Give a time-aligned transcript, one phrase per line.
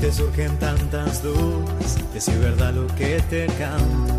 [0.00, 4.14] te surgen tantas dudas de si es verdad lo que te canta.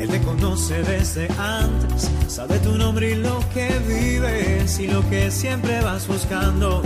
[0.00, 5.30] Él te conoce desde antes, sabe tu nombre y lo que vives y lo que
[5.30, 6.82] siempre vas buscando.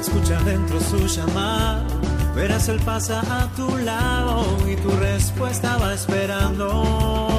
[0.00, 1.84] Escucha dentro su llamado,
[2.34, 7.37] verás él pasa a tu lado y tu respuesta va esperando.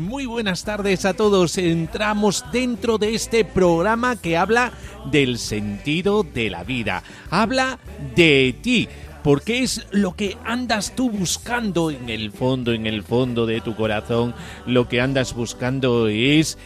[0.00, 1.56] Muy buenas tardes a todos.
[1.56, 4.72] Entramos dentro de este programa que habla
[5.08, 7.04] del sentido de la vida.
[7.30, 7.78] Habla
[8.16, 8.88] de ti.
[9.22, 13.76] Porque es lo que andas tú buscando en el fondo, en el fondo de tu
[13.76, 14.34] corazón.
[14.66, 16.58] Lo que andas buscando es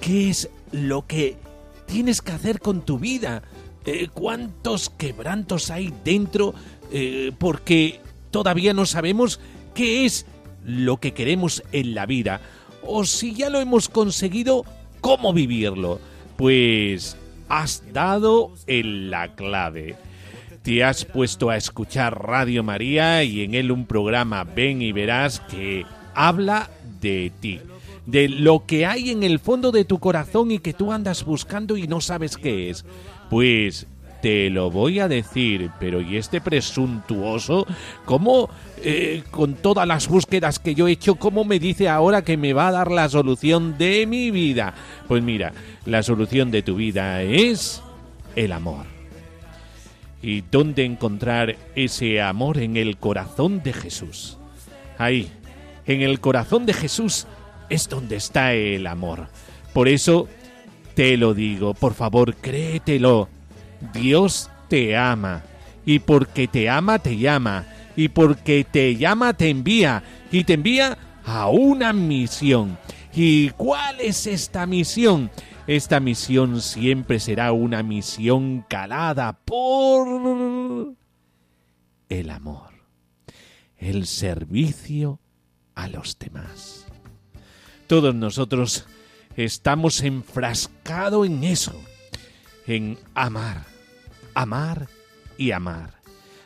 [0.00, 1.36] qué es lo que
[1.84, 3.42] tienes que hacer con tu vida.
[3.84, 6.54] Eh, ¿Cuántos quebrantos hay dentro?
[6.90, 9.40] Eh, porque todavía no sabemos
[9.74, 10.24] qué es
[10.64, 12.40] lo que queremos en la vida.
[12.82, 14.64] O si ya lo hemos conseguido,
[15.00, 16.00] ¿cómo vivirlo?
[16.36, 17.16] Pues
[17.48, 19.96] has dado en la clave.
[20.62, 25.40] Te has puesto a escuchar Radio María y en él un programa Ven y verás
[25.40, 27.60] que habla de ti,
[28.06, 31.76] de lo que hay en el fondo de tu corazón y que tú andas buscando
[31.76, 32.84] y no sabes qué es.
[33.28, 33.86] Pues
[34.22, 37.66] te lo voy a decir, pero ¿y este presuntuoso?
[38.04, 42.36] ¿Cómo, eh, con todas las búsquedas que yo he hecho, cómo me dice ahora que
[42.36, 44.74] me va a dar la solución de mi vida?
[45.08, 45.52] Pues mira,
[45.86, 47.82] la solución de tu vida es
[48.36, 48.86] el amor.
[50.22, 54.38] ¿Y dónde encontrar ese amor en el corazón de Jesús?
[54.98, 55.32] Ahí,
[55.84, 57.26] en el corazón de Jesús
[57.68, 59.26] es donde está el amor.
[59.72, 60.28] Por eso
[60.94, 63.28] te lo digo, por favor, créetelo.
[63.92, 65.42] Dios te ama.
[65.84, 67.66] Y porque te ama, te llama.
[67.96, 70.02] Y porque te llama, te envía.
[70.30, 72.78] Y te envía a una misión.
[73.14, 75.30] ¿Y cuál es esta misión?
[75.66, 80.96] Esta misión siempre será una misión calada por
[82.08, 82.70] el amor,
[83.78, 85.20] el servicio
[85.74, 86.86] a los demás.
[87.86, 88.86] Todos nosotros
[89.36, 91.80] estamos enfrascados en eso,
[92.66, 93.64] en amar,
[94.34, 94.88] amar
[95.38, 95.94] y amar.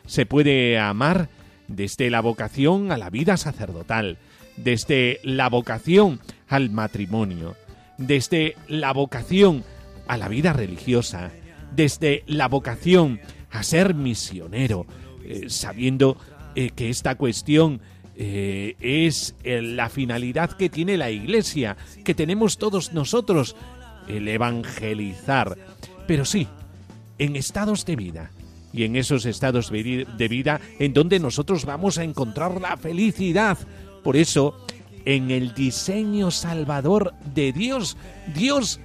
[0.05, 1.29] Se puede amar
[1.67, 4.17] desde la vocación a la vida sacerdotal,
[4.55, 7.55] desde la vocación al matrimonio,
[7.97, 9.63] desde la vocación
[10.07, 11.31] a la vida religiosa,
[11.75, 13.19] desde la vocación
[13.51, 14.85] a ser misionero,
[15.23, 16.17] eh, sabiendo
[16.55, 17.81] eh, que esta cuestión
[18.15, 23.55] eh, es la finalidad que tiene la Iglesia, que tenemos todos nosotros,
[24.07, 25.57] el evangelizar.
[26.07, 26.47] Pero sí,
[27.17, 28.31] en estados de vida,
[28.73, 33.57] y en esos estados de vida en donde nosotros vamos a encontrar la felicidad.
[34.03, 34.65] Por eso,
[35.05, 37.97] en el diseño salvador de Dios,
[38.35, 38.79] Dios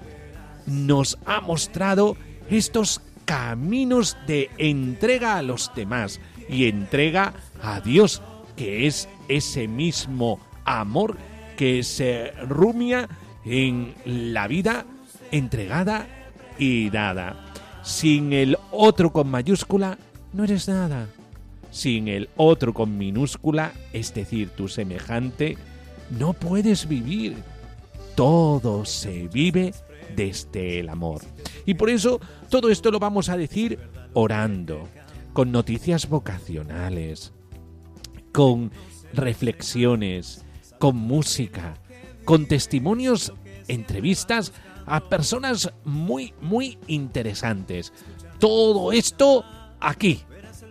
[0.67, 2.17] nos ha mostrado
[2.49, 8.23] estos caminos de entrega a los demás y entrega a Dios,
[8.57, 11.17] que es ese mismo amor
[11.57, 13.09] que se rumia
[13.45, 14.87] en la vida
[15.31, 16.07] entregada
[16.59, 17.42] y dada.
[17.83, 19.99] Sin el otro con mayúscula,
[20.33, 21.09] no eres nada.
[21.71, 25.57] Sin el otro con minúscula, es decir, tu semejante,
[26.11, 27.37] no puedes vivir.
[28.15, 29.75] Todo se vive
[30.15, 31.23] desde el amor.
[31.67, 33.79] Y por eso todo esto lo vamos a decir
[34.13, 34.89] orando,
[35.33, 37.33] con noticias vocacionales,
[38.33, 38.71] con
[39.15, 40.45] reflexiones,
[40.79, 41.75] con música,
[42.25, 43.33] con testimonios,
[43.69, 44.53] entrevistas
[44.87, 47.93] a personas muy, muy interesantes.
[48.39, 49.45] Todo esto
[49.81, 50.23] aquí,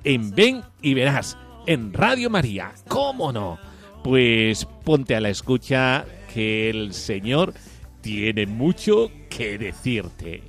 [0.03, 1.37] en Ven y Verás,
[1.67, 2.73] en Radio María.
[2.87, 3.57] ¿Cómo no?
[4.03, 7.53] Pues ponte a la escucha que el Señor
[8.01, 10.43] tiene mucho que decirte.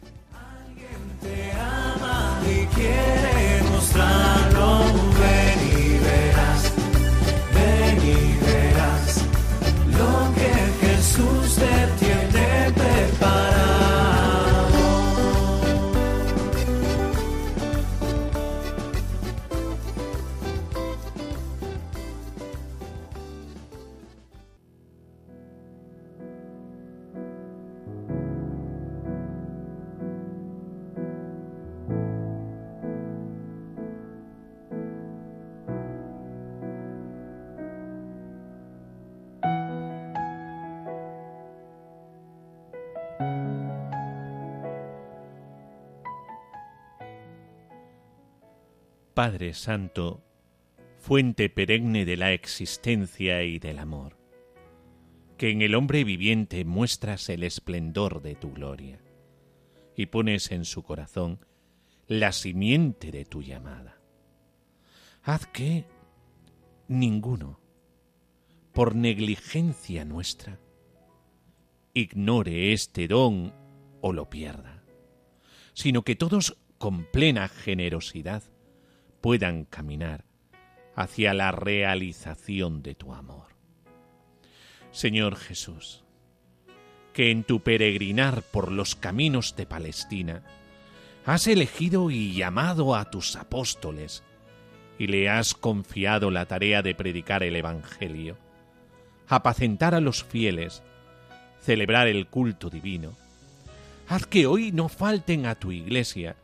[1.20, 3.32] Te ama y quiere
[49.22, 50.20] Padre Santo,
[50.98, 54.18] fuente perenne de la existencia y del amor,
[55.38, 59.00] que en el hombre viviente muestras el esplendor de tu gloria
[59.94, 61.38] y pones en su corazón
[62.08, 64.00] la simiente de tu llamada.
[65.22, 65.84] Haz que
[66.88, 67.60] ninguno,
[68.72, 70.58] por negligencia nuestra,
[71.94, 73.54] ignore este don
[74.00, 74.82] o lo pierda,
[75.74, 78.42] sino que todos con plena generosidad
[79.22, 80.24] puedan caminar
[80.94, 83.46] hacia la realización de tu amor.
[84.90, 86.04] Señor Jesús,
[87.14, 90.42] que en tu peregrinar por los caminos de Palestina
[91.24, 94.22] has elegido y llamado a tus apóstoles
[94.98, 98.36] y le has confiado la tarea de predicar el Evangelio,
[99.28, 100.82] apacentar a los fieles,
[101.60, 103.14] celebrar el culto divino.
[104.08, 106.36] Haz que hoy no falten a tu iglesia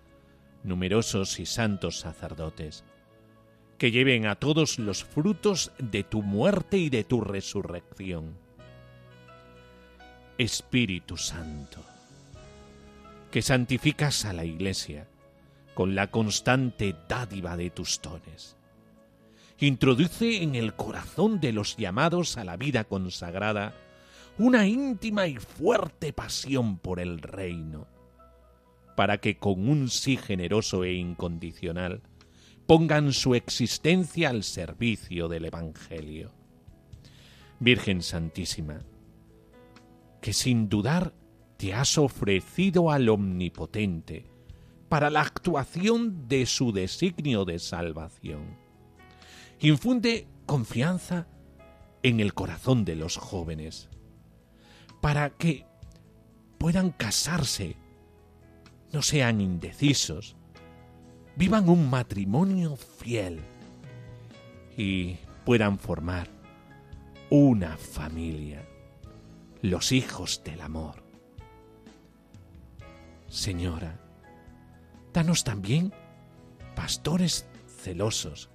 [0.69, 2.85] numerosos y santos sacerdotes,
[3.79, 8.37] que lleven a todos los frutos de tu muerte y de tu resurrección.
[10.37, 11.81] Espíritu Santo,
[13.31, 15.09] que santificas a la Iglesia
[15.75, 18.57] con la constante dádiva de tus dones.
[19.59, 23.75] Introduce en el corazón de los llamados a la vida consagrada
[24.39, 27.98] una íntima y fuerte pasión por el reino
[28.99, 32.03] para que con un sí generoso e incondicional
[32.67, 36.33] pongan su existencia al servicio del Evangelio.
[37.61, 38.81] Virgen Santísima,
[40.21, 41.15] que sin dudar
[41.59, 44.27] te has ofrecido al Omnipotente
[44.89, 48.57] para la actuación de su designio de salvación.
[49.61, 51.29] Infunde confianza
[52.03, 53.91] en el corazón de los jóvenes,
[55.01, 55.67] para que
[56.59, 57.77] puedan casarse
[58.93, 60.37] no sean indecisos,
[61.37, 63.41] vivan un matrimonio fiel
[64.77, 66.29] y puedan formar
[67.31, 68.67] una familia,
[69.63, 71.03] los hijos del amor.
[73.29, 74.01] Señora,
[75.13, 75.93] danos también
[76.75, 78.49] pastores celosos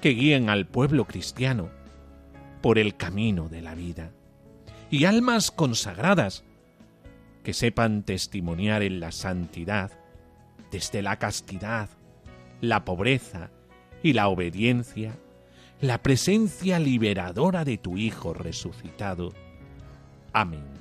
[0.00, 1.70] que guíen al pueblo cristiano
[2.60, 4.12] por el camino de la vida
[4.90, 6.44] y almas consagradas
[7.42, 9.90] que sepan testimoniar en la santidad,
[10.70, 11.88] desde la castidad,
[12.60, 13.50] la pobreza
[14.02, 15.16] y la obediencia,
[15.80, 19.32] la presencia liberadora de tu Hijo resucitado.
[20.32, 20.71] Amén.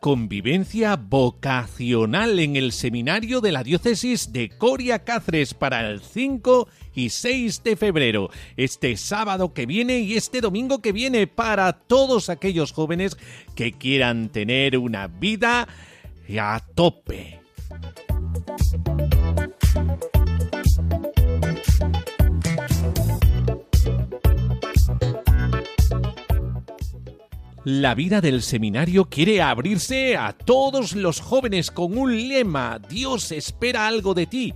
[0.00, 7.10] Convivencia vocacional en el seminario de la diócesis de Coria Cáceres para el 5 y
[7.10, 12.72] 6 de febrero, este sábado que viene y este domingo que viene para todos aquellos
[12.72, 13.18] jóvenes
[13.54, 15.68] que quieran tener una vida
[16.38, 17.47] a tope.
[27.70, 33.86] La vida del seminario quiere abrirse a todos los jóvenes con un lema, Dios espera
[33.86, 34.54] algo de ti,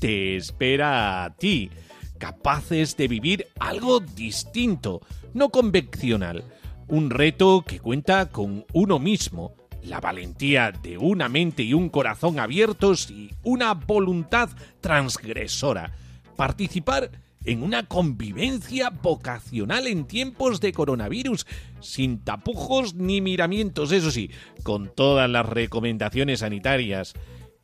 [0.00, 1.68] te espera a ti,
[2.16, 5.02] capaces de vivir algo distinto,
[5.34, 6.42] no convencional,
[6.88, 12.38] un reto que cuenta con uno mismo, la valentía de una mente y un corazón
[12.38, 14.48] abiertos y una voluntad
[14.80, 15.92] transgresora.
[16.34, 17.10] Participar
[17.44, 21.46] en una convivencia vocacional en tiempos de coronavirus,
[21.80, 24.30] sin tapujos ni miramientos, eso sí,
[24.62, 27.14] con todas las recomendaciones sanitarias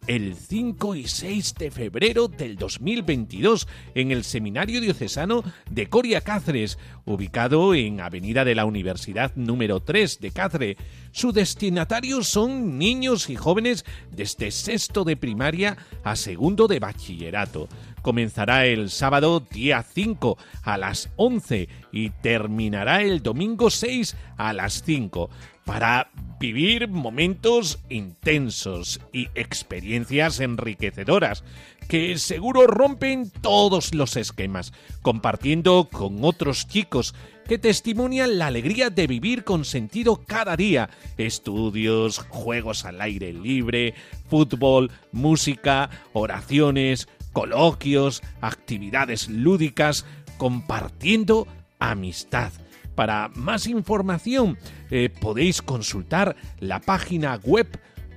[0.06, 6.78] el 5 y 6 de febrero del 2022 en el Seminario Diocesano de Coria Cáceres,
[7.04, 10.76] ubicado en Avenida de la Universidad número 3 de Cáceres.
[11.12, 17.68] Su destinatario son niños y jóvenes desde sexto de primaria a segundo de bachillerato.
[18.02, 24.82] Comenzará el sábado día 5 a las 11 y terminará el domingo 6 a las
[24.82, 25.28] 5
[25.64, 31.44] para vivir momentos intensos y experiencias enriquecedoras
[31.86, 37.14] que seguro rompen todos los esquemas, compartiendo con otros chicos
[37.46, 40.88] que testimonian la alegría de vivir con sentido cada día.
[41.18, 43.94] Estudios, juegos al aire libre,
[44.28, 50.06] fútbol, música, oraciones, coloquios, actividades lúdicas,
[50.38, 51.46] compartiendo
[51.78, 52.52] amistad.
[52.94, 54.56] Para más información
[54.90, 57.66] eh, podéis consultar la página web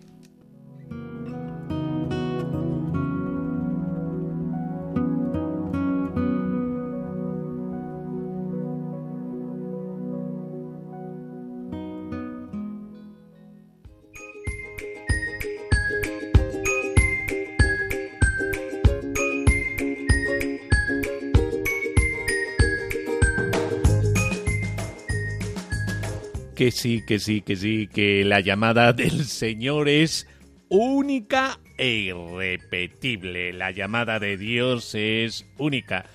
[26.71, 30.27] Sí, que sí, que sí, que la llamada del Señor es
[30.69, 33.53] única e irrepetible.
[33.53, 36.05] La llamada de Dios es única,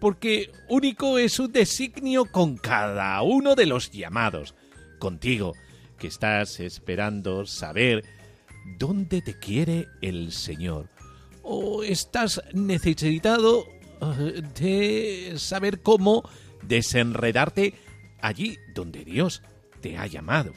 [0.00, 4.54] porque único es un designio con cada uno de los llamados.
[4.98, 5.54] Contigo,
[5.98, 8.04] que estás esperando saber
[8.78, 10.88] dónde te quiere el Señor.
[11.42, 13.64] O estás necesitado
[14.02, 16.28] eh, de saber cómo
[16.62, 17.74] desenredarte
[18.20, 19.42] allí donde Dios
[19.80, 20.52] te ha llamado.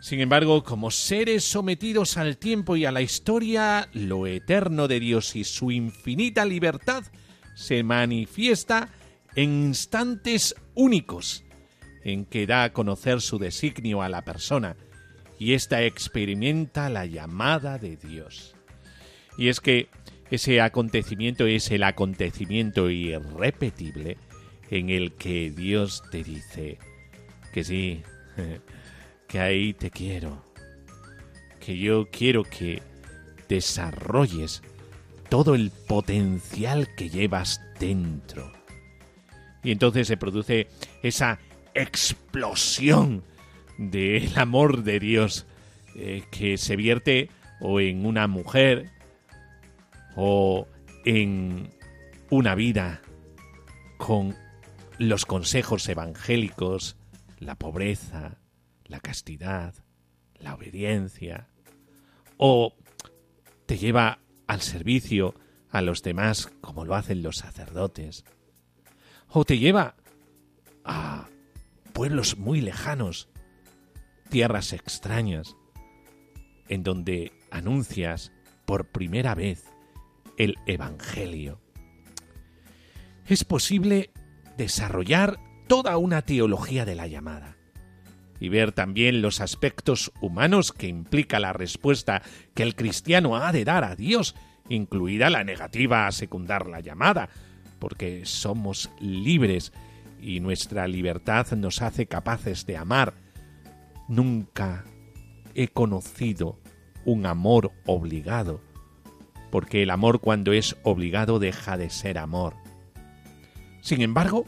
[0.00, 5.36] Sin embargo, como seres sometidos al tiempo y a la historia, lo eterno de Dios
[5.36, 7.04] y su infinita libertad
[7.54, 8.88] se manifiesta
[9.36, 11.44] en instantes únicos,
[12.02, 14.76] en que da a conocer su designio a la persona,
[15.38, 18.56] y ésta experimenta la llamada de Dios.
[19.38, 19.88] Y es que
[20.30, 24.16] ese acontecimiento es el acontecimiento irrepetible
[24.70, 26.78] en el que Dios te dice,
[27.52, 28.02] que sí,
[29.28, 30.44] que ahí te quiero,
[31.60, 32.82] que yo quiero que
[33.48, 34.62] desarrolles
[35.28, 38.52] todo el potencial que llevas dentro.
[39.62, 40.68] Y entonces se produce
[41.02, 41.38] esa
[41.74, 43.22] explosión
[43.78, 45.46] del amor de Dios
[45.94, 47.30] eh, que se vierte
[47.60, 48.90] o en una mujer
[50.16, 50.66] o
[51.04, 51.70] en
[52.30, 53.00] una vida
[53.98, 54.34] con
[54.98, 56.96] los consejos evangélicos
[57.44, 58.38] la pobreza,
[58.84, 59.74] la castidad,
[60.38, 61.48] la obediencia,
[62.36, 62.74] o
[63.66, 65.34] te lleva al servicio
[65.70, 68.24] a los demás como lo hacen los sacerdotes,
[69.28, 69.96] o te lleva
[70.84, 71.28] a
[71.92, 73.28] pueblos muy lejanos,
[74.28, 75.56] tierras extrañas,
[76.68, 78.32] en donde anuncias
[78.64, 79.64] por primera vez
[80.38, 81.60] el Evangelio.
[83.26, 84.10] Es posible
[84.56, 87.56] desarrollar toda una teología de la llamada
[88.42, 92.22] y ver también los aspectos humanos que implica la respuesta
[92.54, 94.34] que el cristiano ha de dar a Dios,
[94.68, 97.28] incluida la negativa a secundar la llamada,
[97.78, 99.72] porque somos libres
[100.20, 103.14] y nuestra libertad nos hace capaces de amar.
[104.08, 104.84] Nunca
[105.54, 106.58] he conocido
[107.04, 108.60] un amor obligado,
[109.52, 112.54] porque el amor cuando es obligado deja de ser amor.
[113.82, 114.46] Sin embargo,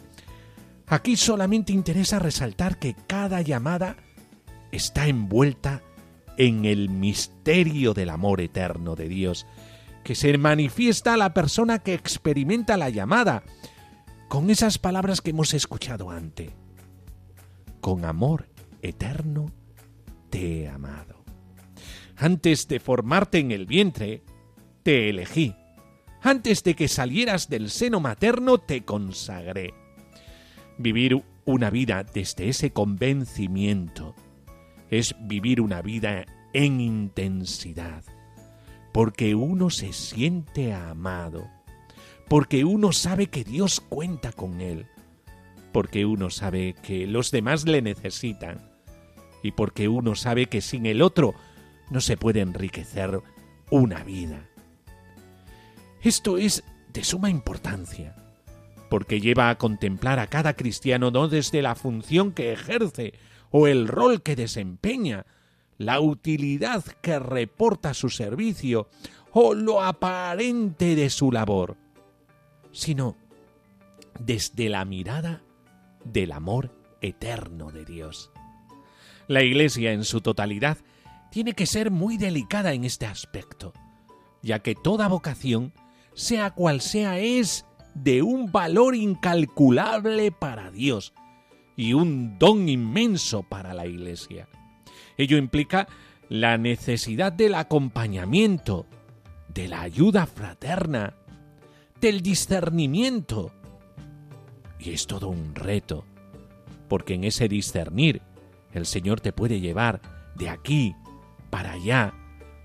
[0.87, 3.97] Aquí solamente interesa resaltar que cada llamada
[4.71, 5.83] está envuelta
[6.37, 9.47] en el misterio del amor eterno de Dios,
[10.03, 13.45] que se manifiesta a la persona que experimenta la llamada,
[14.29, 16.51] con esas palabras que hemos escuchado antes.
[17.81, 18.49] Con amor
[18.83, 19.53] eterno
[20.31, 21.25] te he amado.
[22.17, 24.23] Antes de formarte en el vientre,
[24.83, 25.55] te elegí.
[26.21, 29.84] Antes de que salieras del seno materno te consagré.
[30.79, 34.15] Vivir una vida desde ese convencimiento.
[34.91, 38.05] Es vivir una vida en intensidad,
[38.93, 41.49] porque uno se siente amado,
[42.29, 44.87] porque uno sabe que Dios cuenta con él,
[45.73, 48.71] porque uno sabe que los demás le necesitan.
[49.43, 51.35] Y porque uno sabe que sin el otro
[51.91, 53.21] no se puede enriquecer
[53.71, 54.49] una vida.
[56.01, 58.15] Esto es de suma importancia,
[58.89, 63.15] porque lleva a contemplar a cada cristiano no desde la función que ejerce
[63.51, 65.27] o el rol que desempeña,
[65.79, 68.89] la utilidad que reporta su servicio
[69.33, 71.77] o lo aparente de su labor,
[72.73, 73.17] sino
[74.19, 75.43] desde la mirada
[76.05, 78.31] del amor eterno de Dios.
[79.27, 80.79] La Iglesia en su totalidad
[81.31, 83.73] tiene que ser muy delicada en este aspecto,
[84.43, 85.73] ya que toda vocación,
[86.13, 91.13] sea cual sea, es de un valor incalculable para Dios
[91.77, 94.49] y un don inmenso para la Iglesia.
[95.17, 95.89] Ello implica
[96.29, 98.87] la necesidad del acompañamiento,
[99.49, 101.15] de la ayuda fraterna,
[102.01, 103.53] del discernimiento.
[104.79, 106.05] Y es todo un reto,
[106.89, 108.23] porque en ese discernir
[108.73, 110.01] el Señor te puede llevar
[110.35, 110.95] de aquí
[111.51, 112.13] para allá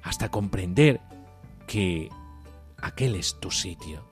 [0.02, 1.02] hasta comprender
[1.68, 2.10] que
[2.78, 4.09] aquel es tu sitio.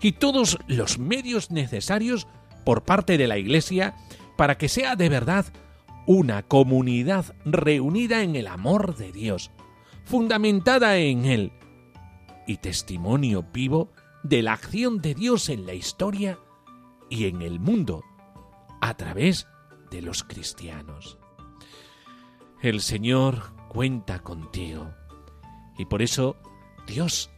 [0.00, 2.26] Y todos los medios necesarios
[2.64, 3.94] por parte de la Iglesia
[4.36, 5.46] para que sea de verdad
[6.06, 9.50] una comunidad reunida en el amor de Dios,
[10.04, 11.52] fundamentada en Él,
[12.46, 13.92] y testimonio vivo
[14.22, 16.38] de la acción de Dios en la historia
[17.08, 18.02] y en el mundo,
[18.80, 19.46] a través
[19.90, 21.18] de los cristianos.
[22.62, 24.90] El Señor cuenta contigo,
[25.78, 26.36] y por eso
[26.86, 27.30] Dios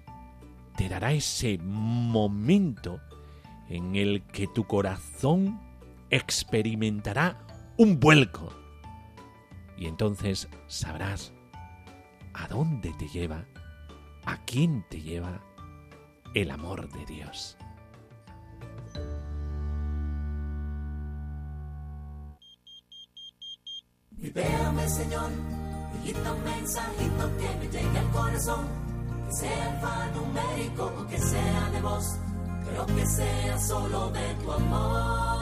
[0.76, 3.00] te dará ese momento
[3.68, 5.60] en el que tu corazón
[6.10, 7.38] experimentará
[7.76, 8.52] un vuelco.
[9.76, 11.32] Y entonces sabrás
[12.34, 13.44] a dónde te lleva,
[14.24, 15.40] a quién te lleva
[16.34, 17.56] el amor de Dios.
[24.34, 25.30] Véame, Señor,
[26.44, 28.66] mensajito que me llegue al corazón,
[29.32, 32.18] sea alfanumérico o que sea de voz,
[32.64, 35.41] pero que sea solo de tu amor.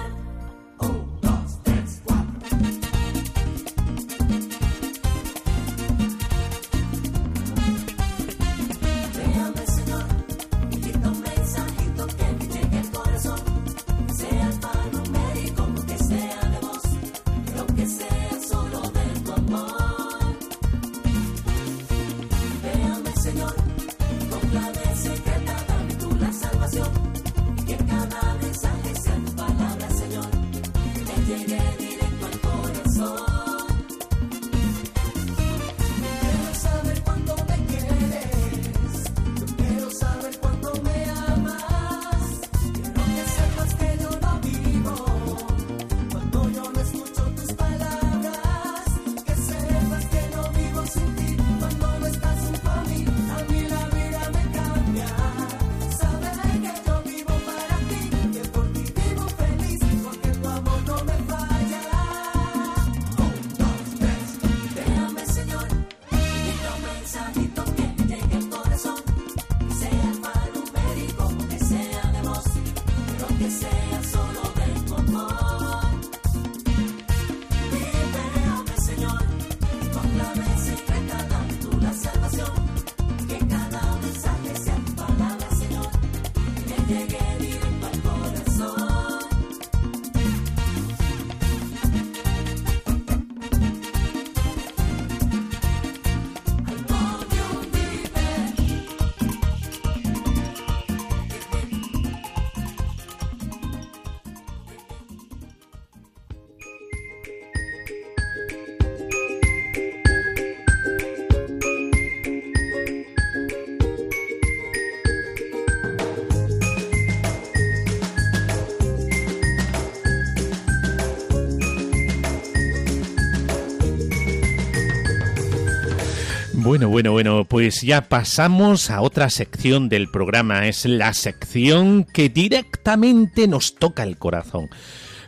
[126.91, 130.67] Bueno, bueno, pues ya pasamos a otra sección del programa.
[130.67, 134.69] Es la sección que directamente nos toca el corazón.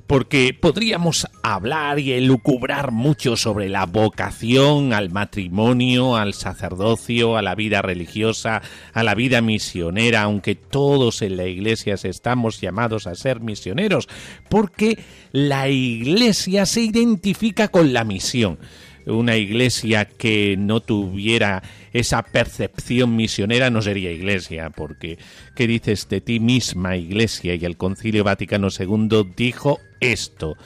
[0.08, 7.54] porque podríamos hablar y elucubrar mucho sobre la vocación al matrimonio, al sacerdocio, a la
[7.54, 8.60] vida religiosa,
[8.92, 14.06] a la vida misionera, aunque todos en la iglesia estamos llamados a ser misioneros,
[14.50, 14.98] porque
[15.30, 18.58] la iglesia se identifica con la misión
[19.06, 21.62] una iglesia que no tuviera
[21.92, 25.18] esa percepción misionera no sería iglesia, porque
[25.54, 27.54] ¿qué dices de ti misma, iglesia?
[27.54, 30.56] Y el Concilio Vaticano II dijo esto,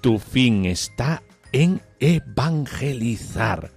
[0.00, 3.72] tu fin está en evangelizar.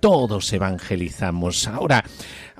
[0.00, 1.68] Todos evangelizamos.
[1.68, 2.04] Ahora,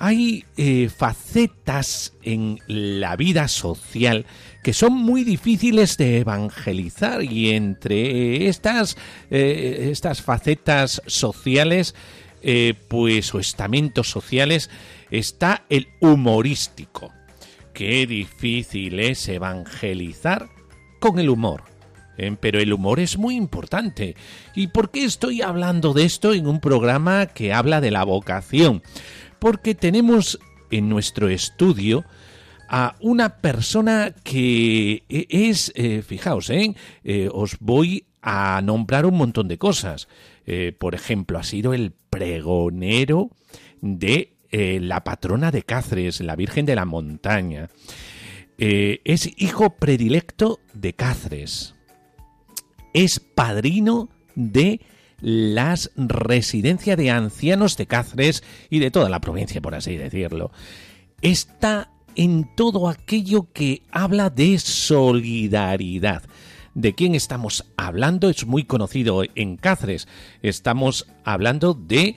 [0.00, 4.24] hay eh, facetas en la vida social
[4.62, 8.96] que son muy difíciles de evangelizar y entre estas,
[9.30, 11.94] eh, estas facetas sociales,
[12.42, 14.70] eh, pues o estamentos sociales,
[15.10, 17.12] está el humorístico.
[17.74, 20.48] Qué difícil es evangelizar
[20.98, 21.64] con el humor.
[22.40, 24.14] Pero el humor es muy importante.
[24.54, 28.82] ¿Y por qué estoy hablando de esto en un programa que habla de la vocación?
[29.40, 30.38] Porque tenemos
[30.70, 32.04] en nuestro estudio
[32.68, 36.74] a una persona que e, es, eh, fijaos, ¿eh?
[37.02, 37.28] ¿eh?
[37.32, 40.08] os voy a nombrar un montón de cosas.
[40.80, 43.30] Por ejemplo, ha sido el pregonero
[43.80, 47.70] de la patrona de Cáceres, la Virgen de la Montaña.
[48.58, 51.76] es hijo predilecto de Cáceres.
[52.94, 54.80] Es padrino de
[55.20, 60.50] las residencias de ancianos de Cáceres y de toda la provincia, por así decirlo.
[61.20, 66.22] Está en todo aquello que habla de solidaridad.
[66.74, 68.30] ¿De quién estamos hablando?
[68.30, 70.08] Es muy conocido en Cáceres.
[70.42, 72.16] Estamos hablando de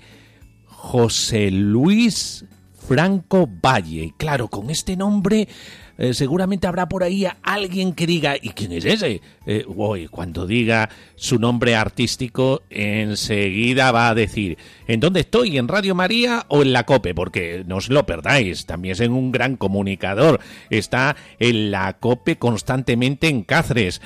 [0.65, 2.45] José Luis
[2.87, 4.13] Franco Valle.
[4.17, 5.47] Claro, con este nombre
[5.97, 9.21] eh, seguramente habrá por ahí alguien que diga, ¿y quién es ese?
[9.45, 9.65] Eh,
[10.09, 15.57] cuando diga su nombre artístico, enseguida va a decir, ¿en dónde estoy?
[15.57, 17.13] ¿En Radio María o en la COPE?
[17.13, 20.39] Porque no os lo perdáis, también es un gran comunicador.
[20.69, 24.01] Está en la COPE constantemente en Cáceres.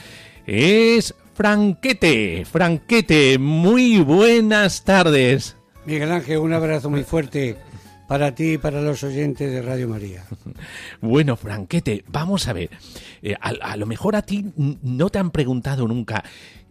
[0.46, 5.56] Es Franquete, Franquete, muy buenas tardes.
[5.86, 7.56] Miguel Ángel, un abrazo muy fuerte
[8.08, 10.24] para ti y para los oyentes de Radio María.
[11.02, 12.72] Bueno, Franquete, vamos a ver.
[13.22, 16.24] Eh, a, lo mejor a ti no te han preguntado nunca,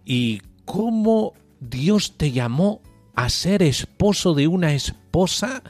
[0.05, 2.81] ¿y cómo Dios te llamó
[3.15, 5.63] a ser esposo de una esposa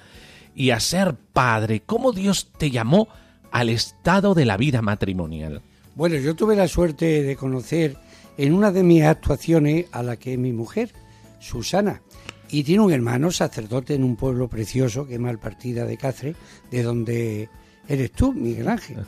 [0.54, 1.82] y a ser padre?
[1.84, 3.08] ¿Cómo Dios te llamó
[3.50, 5.62] al estado de la vida matrimonial?
[5.94, 7.96] Bueno, yo tuve la suerte de conocer
[8.36, 10.92] en una de mis actuaciones a la que mi mujer,
[11.40, 12.02] Susana,
[12.50, 16.36] y tiene un hermano sacerdote en un pueblo precioso que es Malpartida de Cáceres,
[16.70, 17.48] de donde
[17.88, 18.98] eres tú, Miguel Ángel.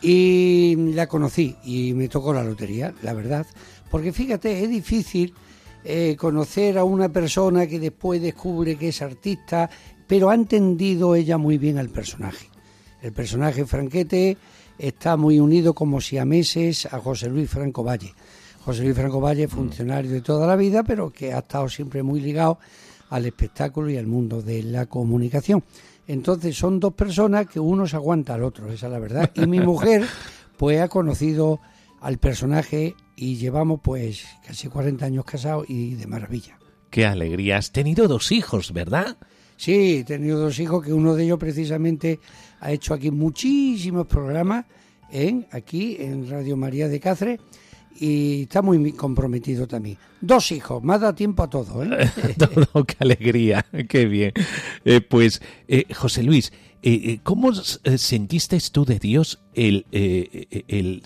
[0.00, 3.44] Y la conocí y me tocó la lotería, la verdad.
[3.90, 5.34] Porque fíjate, es difícil
[5.84, 9.68] eh, conocer a una persona que después descubre que es artista,
[10.06, 12.46] pero ha entendido ella muy bien al personaje.
[13.02, 14.36] El personaje Franquete
[14.78, 18.14] está muy unido como si a meses a José Luis Franco Valle.
[18.68, 22.20] José Luis Franco Valle, funcionario de toda la vida, pero que ha estado siempre muy
[22.20, 22.58] ligado
[23.08, 25.64] al espectáculo y al mundo de la comunicación.
[26.06, 29.30] Entonces son dos personas que uno se aguanta al otro, esa es la verdad.
[29.36, 30.04] Y mi mujer,
[30.58, 31.60] pues ha conocido
[32.02, 36.58] al personaje y llevamos pues casi 40 años casados y de maravilla.
[36.90, 37.56] Qué alegría.
[37.56, 39.16] Has tenido dos hijos, ¿verdad?
[39.56, 42.20] Sí, he tenido dos hijos que uno de ellos precisamente
[42.60, 44.66] ha hecho aquí muchísimos programas
[45.10, 47.40] en aquí en Radio María de Cáceres
[48.00, 49.98] y está muy comprometido también.
[50.20, 51.82] Dos hijos, más da tiempo a todo.
[51.82, 52.10] ¿eh?
[52.38, 54.32] todo, qué alegría, qué bien.
[54.84, 61.02] Eh, pues, eh, José Luis, eh, ¿cómo sentiste tú de Dios el, el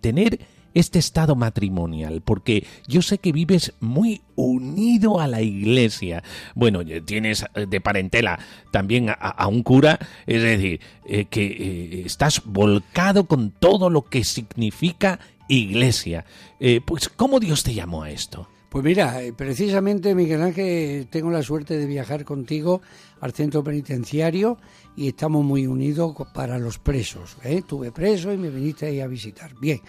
[0.00, 0.40] tener
[0.72, 2.22] este estado matrimonial?
[2.22, 6.22] Porque yo sé que vives muy unido a la iglesia.
[6.54, 8.38] Bueno, tienes de parentela
[8.70, 10.80] también a, un cura, es decir,
[11.28, 15.20] que estás volcado con todo lo que significa
[15.56, 16.24] iglesia.
[16.58, 18.48] Eh, pues, ¿cómo Dios te llamó a esto?
[18.68, 22.80] Pues mira, eh, precisamente Miguel Ángel, tengo la suerte de viajar contigo
[23.20, 24.58] al centro penitenciario
[24.96, 27.36] y estamos muy unidos para los presos.
[27.42, 27.62] ¿eh?
[27.66, 29.54] Tuve preso y me viniste ahí a visitar.
[29.60, 29.80] Bien,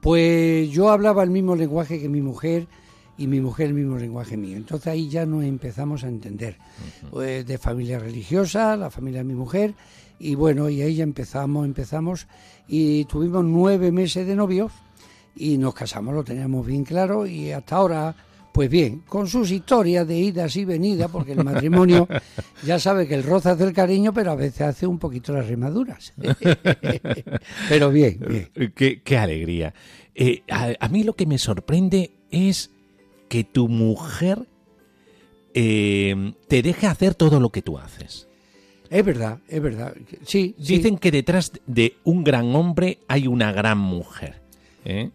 [0.00, 2.66] pues yo hablaba el mismo lenguaje que mi mujer
[3.18, 4.56] y mi mujer el mismo lenguaje mío.
[4.56, 6.56] Entonces ahí ya nos empezamos a entender.
[7.10, 9.74] pues, de familia religiosa, la familia de mi mujer,
[10.18, 12.26] y bueno, y ahí ya empezamos, empezamos,
[12.66, 14.72] y tuvimos nueve meses de novios
[15.36, 18.14] y nos casamos, lo teníamos bien claro y hasta ahora
[18.52, 22.06] Pues bien, con sus historias de idas y venidas, porque el matrimonio
[22.66, 25.46] ya sabe que el roce hace el cariño, pero a veces hace un poquito las
[25.46, 26.12] remaduras.
[27.68, 28.72] pero bien, bien.
[28.74, 29.72] Qué, alegría.
[30.14, 32.70] Eh, a, mí lo que me sorprende es
[33.30, 34.46] que tu mujer
[35.54, 38.28] eh, te deje hacer todo lo que tú haces.
[38.90, 39.94] Es verdad, es verdad.
[40.26, 44.41] Sí, Dicen que detrás de un gran hombre hay una gran mujer.
[44.84, 45.10] ¿Eh?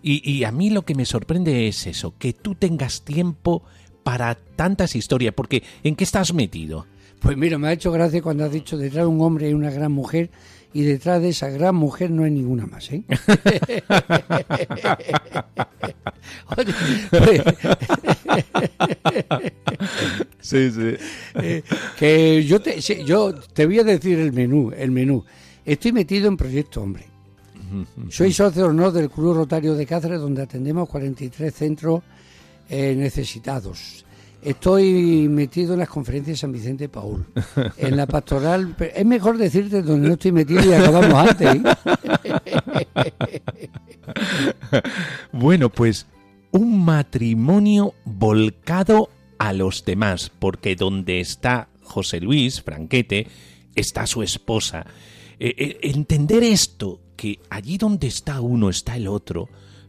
[0.00, 3.62] Y, a mí lo que me sorprende es eso, que tú tengas tiempo
[4.04, 6.86] para tantas historias, porque ¿en qué estás metido?
[7.20, 9.70] Pues mira, me ha hecho gracia cuando has dicho detrás de un hombre hay una
[9.70, 10.30] gran mujer
[10.72, 13.02] y detrás de esa gran mujer no hay ninguna más, ¿eh?
[20.40, 20.94] sí, sí.
[21.34, 21.62] Eh,
[21.98, 25.24] que yo te, yo te voy a decir el menú, el menú.
[25.64, 27.06] Estoy metido en Proyecto Hombre.
[28.08, 32.02] Soy socio de honor del Club Rotario de Cáceres, donde atendemos 43 centros
[32.68, 34.04] eh, necesitados.
[34.40, 37.26] Estoy metido en las conferencias de San Vicente Paul,
[37.76, 38.76] en la pastoral.
[38.94, 41.56] Es mejor decirte donde no estoy metido y acabamos antes.
[41.56, 43.42] ¿eh?
[45.32, 46.06] bueno, pues
[46.52, 53.26] un matrimonio volcado a los demás, porque donde está José Luis Franquete
[53.74, 54.86] está su esposa.
[55.40, 59.48] Eh, entender esto, que allí donde está uno está el otro,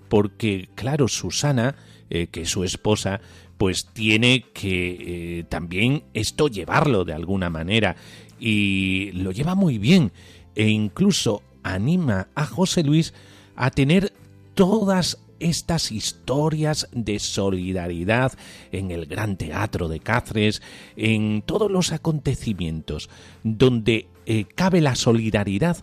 [0.10, 1.76] porque claro, Susana,
[2.10, 3.22] eh, que es su esposa,
[3.60, 7.96] pues tiene que eh, también esto llevarlo de alguna manera
[8.40, 10.12] y lo lleva muy bien
[10.56, 13.14] e incluso anima a José Luis
[13.56, 14.12] a tener
[14.56, 18.34] todas estas historias de solidaridad
[18.72, 20.64] en el Gran Teatro de Cáceres,
[20.96, 23.08] en todos los acontecimientos
[23.44, 25.78] donde eh, cabe la solidaridad,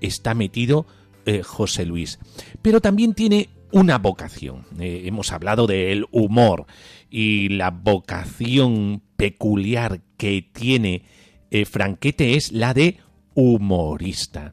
[0.00, 0.86] está metido
[1.26, 2.18] eh, José Luis.
[2.62, 4.66] Pero también tiene una vocación.
[4.78, 6.66] Eh, hemos hablado del humor
[7.10, 11.02] y la vocación peculiar que tiene
[11.50, 12.98] eh, Franquete es la de
[13.34, 14.52] humorista.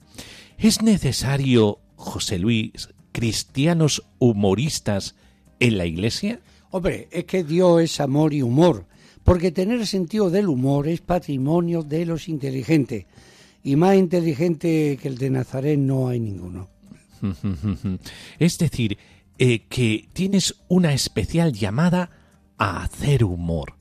[0.57, 5.15] ¿Es necesario, José Luis, cristianos humoristas
[5.59, 6.39] en la iglesia?
[6.71, 8.85] Hombre, es que Dios es amor y humor,
[9.23, 13.05] porque tener sentido del humor es patrimonio de los inteligentes
[13.63, 16.69] y más inteligente que el de Nazaret no hay ninguno.
[18.39, 18.97] Es decir,
[19.37, 22.09] eh, que tienes una especial llamada
[22.57, 23.73] a hacer humor.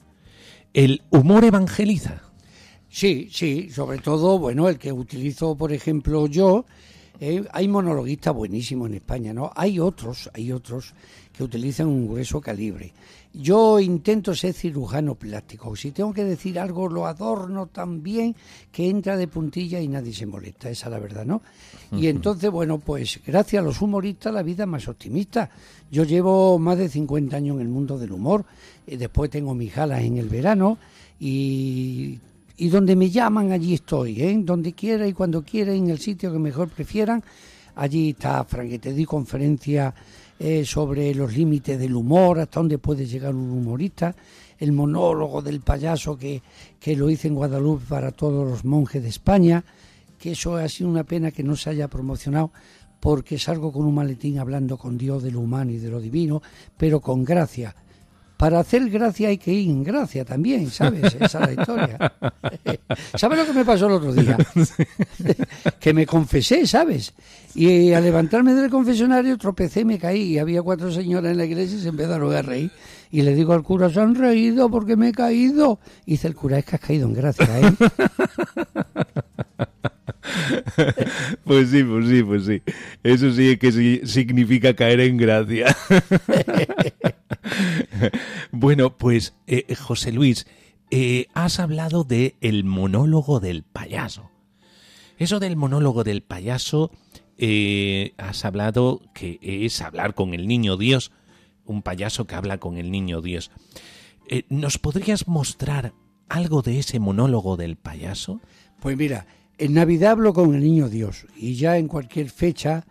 [0.73, 2.23] ¿El humor evangeliza?
[2.89, 6.67] Sí, sí, sobre todo, bueno, el que utilizo, por ejemplo, yo,
[7.23, 9.53] eh, hay monologuistas buenísimos en España, ¿no?
[9.55, 10.95] Hay otros, hay otros
[11.37, 12.95] que utilizan un grueso calibre.
[13.35, 15.77] Yo intento ser cirujano plástico.
[15.77, 18.35] Si tengo que decir algo, lo adorno tan bien
[18.73, 20.71] que entra de puntilla y nadie se molesta.
[20.71, 21.43] Esa es la verdad, ¿no?
[21.93, 25.51] Y entonces, bueno, pues gracias a los humoristas la vida es más optimista.
[25.91, 28.47] Yo llevo más de 50 años en el mundo del humor.
[28.87, 30.79] Y después tengo mis galas en el verano
[31.21, 32.19] y
[32.61, 34.39] y donde me llaman, allí estoy, ¿eh?
[34.43, 37.25] donde quiera y cuando quiera, en el sitio que mejor prefieran.
[37.77, 39.95] Allí está Frank, te di conferencia
[40.39, 44.15] eh, sobre los límites del humor, hasta dónde puede llegar un humorista,
[44.59, 46.43] el monólogo del payaso que,
[46.79, 49.65] que lo hice en Guadalupe para todos los monjes de España,
[50.19, 52.53] que eso ha sido una pena que no se haya promocionado
[53.01, 56.43] porque salgo con un maletín hablando con Dios de lo humano y de lo divino,
[56.77, 57.75] pero con gracia
[58.41, 61.15] para hacer gracia hay que ir en gracia también, ¿sabes?
[61.21, 61.99] Esa es la historia.
[63.15, 64.39] ¿Sabes lo que me pasó el otro día?
[65.79, 67.13] que me confesé, ¿sabes?
[67.55, 71.77] Y al levantarme del confesionario tropecé, me caí y había cuatro señoras en la iglesia
[71.77, 72.71] y se empezaron a reír.
[73.11, 75.79] Y le digo al cura, se han reído porque me he caído.
[76.07, 77.75] Y dice el cura, es que has caído en gracia, ¿eh?
[81.45, 82.63] Pues sí, pues sí, pues sí.
[83.03, 85.77] Eso sí que significa caer en gracia.
[88.51, 90.47] bueno, pues eh, José Luis,
[90.91, 94.31] eh, has hablado de el monólogo del payaso.
[95.19, 96.91] Eso del monólogo del payaso,
[97.37, 101.13] eh, has hablado que es hablar con el niño Dios,
[101.65, 103.51] un payaso que habla con el niño Dios.
[104.49, 105.93] ¿Nos podrías mostrar
[106.29, 108.41] algo de ese monólogo del payaso?
[108.81, 109.27] Pues mira,
[109.61, 112.87] en Navidad hablo con el niño Dios y ya en cualquier fecha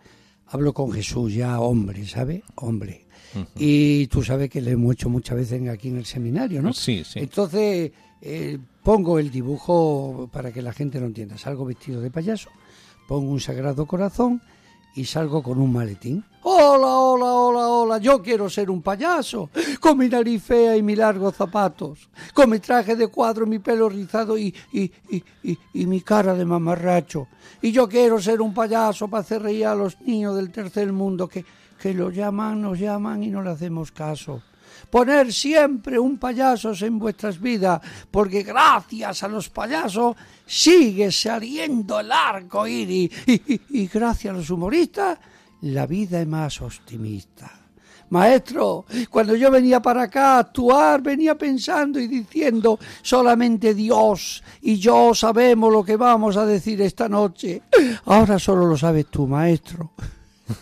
[0.46, 2.44] hablo con Jesús, ya hombre, ¿sabe?
[2.54, 3.06] Hombre.
[3.56, 6.72] Y tú sabes que le hemos hecho muchas veces aquí en el seminario, ¿no?
[6.72, 7.20] Sí, sí.
[7.20, 11.38] Entonces eh, pongo el dibujo para que la gente lo entienda.
[11.38, 12.50] Salgo vestido de payaso,
[13.08, 14.40] pongo un sagrado corazón
[14.94, 16.24] y salgo con un maletín.
[16.42, 20.96] Hola, hola, hola, hola, yo quiero ser un payaso, con mi nariz fea y mis
[20.96, 26.00] largos zapatos, con mi traje de cuadro, mi pelo rizado y, y, y, y, mi
[26.00, 27.28] cara de mamarracho.
[27.60, 31.28] Y yo quiero ser un payaso para hacer reír a los niños del tercer mundo
[31.28, 31.44] que,
[31.78, 34.42] que lo llaman, nos llaman y no le hacemos caso.
[34.90, 42.10] Poner siempre un payaso en vuestras vidas, porque gracias a los payasos sigue saliendo el
[42.10, 45.18] arco iris y, y gracias a los humoristas
[45.62, 47.60] la vida es más optimista.
[48.10, 54.78] Maestro, cuando yo venía para acá a actuar, venía pensando y diciendo, solamente Dios y
[54.78, 57.62] yo sabemos lo que vamos a decir esta noche.
[58.06, 59.92] Ahora solo lo sabes tú, maestro.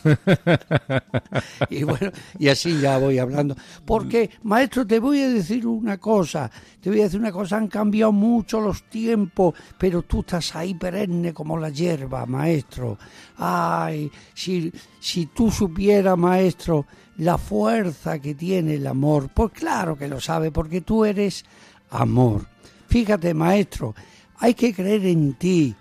[1.70, 3.56] y bueno, y así ya voy hablando.
[3.84, 7.68] Porque, maestro, te voy a decir una cosa, te voy a decir una cosa, han
[7.68, 12.98] cambiado mucho los tiempos, pero tú estás ahí perenne como la hierba, maestro.
[13.36, 16.86] Ay, si, si tú supieras, maestro,
[17.18, 21.44] la fuerza que tiene el amor, pues claro que lo sabe, porque tú eres
[21.90, 22.46] amor.
[22.88, 23.94] Fíjate, maestro,
[24.38, 25.74] hay que creer en ti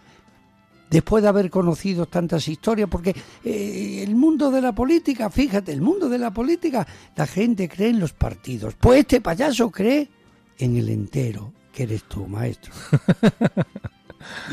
[0.89, 5.81] después de haber conocido tantas historias, porque eh, el mundo de la política, fíjate, el
[5.81, 8.75] mundo de la política, la gente cree en los partidos.
[8.79, 10.09] Pues este payaso cree
[10.57, 12.73] en el entero, que eres tú, maestro.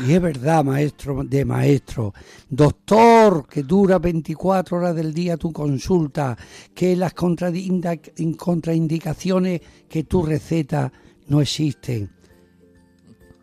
[0.05, 2.13] Y es verdad, maestro de maestro,
[2.49, 6.37] doctor, que dura 24 horas del día tu consulta,
[6.73, 10.91] que las contraindicaciones que tu receta
[11.27, 12.09] no existen,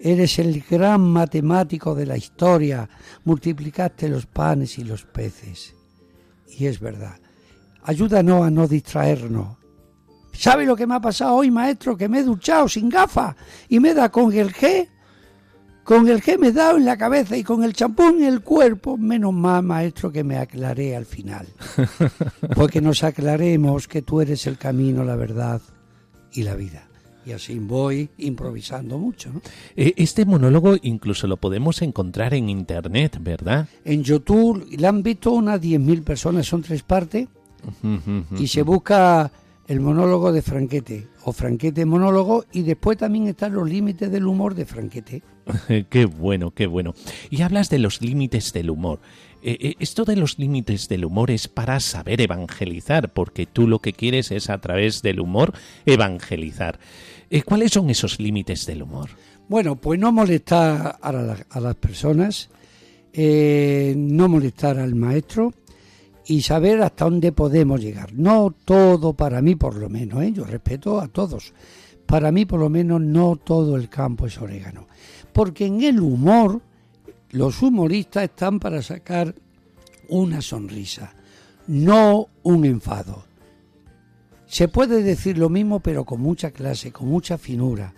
[0.04, 2.88] Eres el gran matemático de la historia.
[3.22, 5.76] Multiplicaste los panes y los peces.
[6.58, 7.20] Y es verdad.
[7.84, 9.58] Ayúdanos a no distraernos.
[10.32, 11.96] ¿Sabe lo que me ha pasado hoy, maestro?
[11.96, 13.36] Que me he duchado sin gafas
[13.68, 14.88] y me da con el G.
[15.84, 18.42] Con el G me he dado en la cabeza y con el champú en el
[18.42, 18.96] cuerpo.
[18.96, 21.46] Menos mal, maestro, que me aclaré al final.
[22.56, 25.62] Porque nos aclaremos que tú eres el camino, la verdad
[26.32, 26.88] y la vida.
[27.24, 29.30] Y así voy improvisando mucho.
[29.76, 33.68] Eh, este monólogo incluso lo podemos encontrar en internet, ¿verdad?
[33.85, 37.28] En YouTube la han visto unas 10.000 personas, son tres partes,
[38.38, 39.30] y se busca
[39.68, 44.54] el monólogo de Franquete, o Franquete monólogo, y después también están los límites del humor
[44.54, 45.22] de Franquete.
[45.90, 46.94] qué bueno, qué bueno.
[47.30, 49.00] Y hablas de los límites del humor.
[49.42, 53.81] Eh, eh, esto de los límites del humor es para saber evangelizar, porque tú lo
[53.81, 55.52] que quieres es a través del humor
[55.85, 56.78] evangelizar.
[57.28, 59.11] Eh, ¿Cuáles son esos límites del humor?
[59.48, 62.48] Bueno, pues no molestar a, las personas,
[63.14, 65.52] no molestar al maestro
[66.26, 68.14] y saber hasta dónde podemos llegar.
[68.14, 71.52] No todo para mí, por lo menos, yo respeto a todos.
[72.07, 74.87] Para mí, por lo menos, no todo el campo es orégano.
[75.33, 76.62] Porque en el humor,
[77.32, 79.34] los humoristas están para sacar
[80.08, 81.14] una sonrisa,
[81.66, 83.24] no un enfado.
[84.46, 87.94] Se puede decir lo mismo pero con mucha clase, con mucha finura.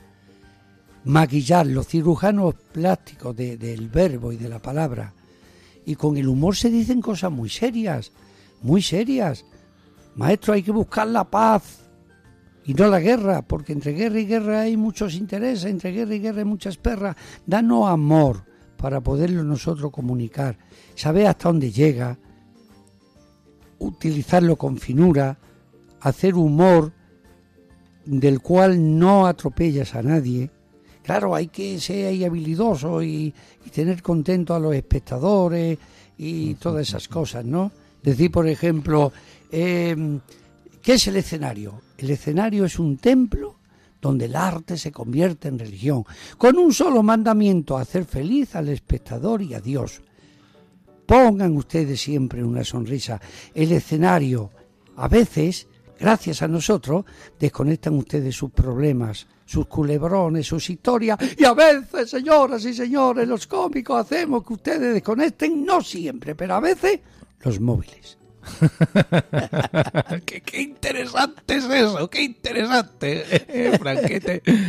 [1.04, 5.12] Maquillar los cirujanos plásticos del verbo y de la palabra.
[5.84, 8.12] Y con el humor se dicen cosas muy serias,
[8.62, 9.44] muy serias.
[10.14, 11.80] Maestro, hay que buscar la paz
[12.64, 16.20] y no la guerra, porque entre guerra y guerra hay muchos intereses, entre guerra y
[16.20, 17.16] guerra hay muchas perras.
[17.44, 18.53] Danos amor
[18.84, 20.58] para poderlo nosotros comunicar,
[20.94, 22.18] saber hasta dónde llega,
[23.78, 25.38] utilizarlo con finura,
[26.00, 26.92] hacer humor
[28.04, 30.50] del cual no atropellas a nadie.
[31.02, 33.32] Claro, hay que ser ahí habilidoso y,
[33.72, 35.78] tener contento a los espectadores
[36.18, 37.72] y todas esas cosas, ¿no?
[38.02, 39.14] Decir, por ejemplo,
[39.50, 40.20] em,
[40.82, 41.80] ¿qué es el escenario?
[41.96, 43.56] El escenario es un templo
[44.04, 46.04] donde el arte se convierte en religión,
[46.36, 50.02] con un solo mandamiento, hacer feliz al espectador y a Dios.
[51.06, 53.18] Pongan ustedes siempre una sonrisa.
[53.54, 54.50] El escenario
[54.96, 57.04] a veces Gracias a nosotros
[57.38, 61.16] desconectan ustedes sus problemas, sus culebrones, sus historias.
[61.38, 66.56] Y a veces, señoras y señores, los cómicos hacemos que ustedes desconecten, no siempre, pero
[66.56, 66.98] a veces
[67.42, 68.18] los móviles.
[70.24, 74.42] qué, interesante es eso, qué interesante, eh, Franquete.
[74.46, 74.60] Eh,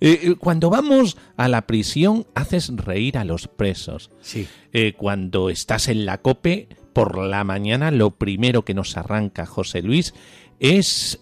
[0.00, 4.10] eh, cuando vamos a la prisión, haces reír a los presos.
[4.20, 4.48] Sí.
[4.96, 10.14] cuando estás en la COPE, por la mañana, lo primero que nos arranca José Luis
[10.60, 11.20] es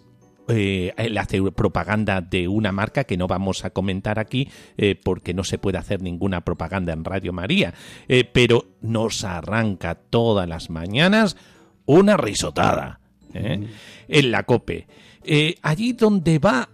[0.49, 5.45] eh, hace propaganda de una marca que no vamos a comentar aquí eh, porque no
[5.45, 7.75] se puede hacer ninguna propaganda en Radio María,
[8.09, 11.37] eh, pero nos arranca todas las mañanas
[11.87, 13.01] una risotada
[13.35, 14.87] en la cope.
[15.63, 16.69] allí donde va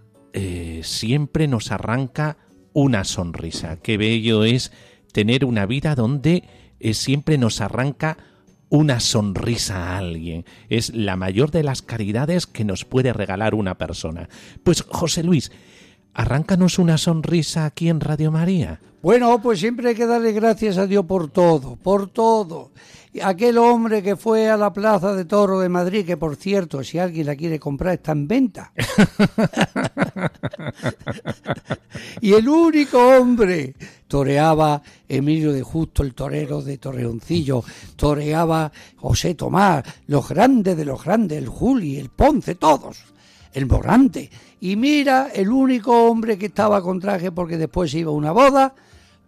[0.83, 2.37] siempre nos arranca
[2.73, 3.79] una sonrisa.
[3.81, 4.73] Qué bello es
[5.13, 6.45] tener una vida donde
[6.93, 8.19] siempre nos arranca
[8.71, 10.45] una sonrisa a alguien.
[10.69, 14.29] Es la mayor de las caridades que nos puede regalar una persona.
[14.63, 15.51] Pues José Luis,
[16.19, 18.81] arráncanos una sonrisa aquí en Radio María.
[19.03, 22.73] Bueno, pues siempre hay que darle gracias a Dios por todo, por todo.
[23.23, 26.99] Aquel hombre que fue a la Plaza de Toro de Madrid, que por cierto, si
[26.99, 28.73] alguien la quiere comprar, está en venta.
[32.21, 33.75] y el único hombre
[34.09, 37.63] toreaba Emilio de Justo, el torero de Torreoncillo,
[37.95, 43.05] toreaba José Tomás, los grandes de los grandes, el Juli, el Ponce, todos,
[43.53, 44.31] el Morante.
[44.61, 48.75] Y mira, el único hombre que estaba con traje porque después iba a una boda,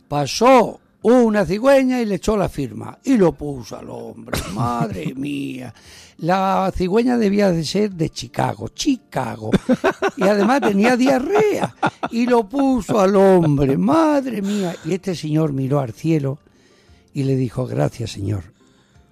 [0.09, 4.39] pasó una cigüeña y le echó la firma y lo puso al hombre.
[4.55, 5.73] Madre mía.
[6.19, 9.51] La cigüeña debía de ser de Chicago, Chicago.
[10.17, 11.75] Y además tenía diarrea
[12.11, 13.79] y lo puso al hombre.
[13.79, 14.77] Madre mía.
[14.85, 16.39] Y este señor miró al cielo
[17.15, 18.45] y le dijo, gracias señor,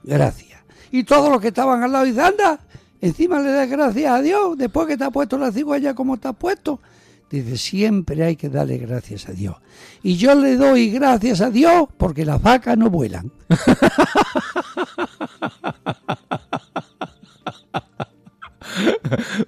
[0.04, 0.60] gracias.
[0.90, 2.60] Y todos los que estaban al lado dicen, anda,
[3.00, 6.32] encima le das gracias a Dios después que te ha puesto la cigüeña como está
[6.32, 6.80] puesto.
[7.30, 9.54] Dice, siempre hay que darle gracias a Dios.
[10.02, 13.30] Y yo le doy gracias a Dios porque las vacas no vuelan.